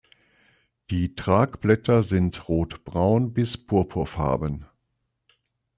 [0.89, 4.65] Die Tragblätter sind rotbraun bis purpurfarben.